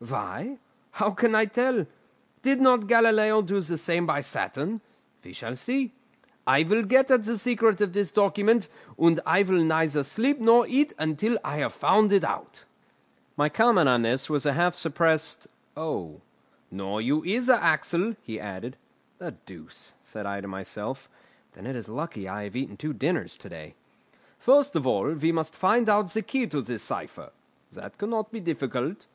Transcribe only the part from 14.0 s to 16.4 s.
this was a half suppressed "Oh!"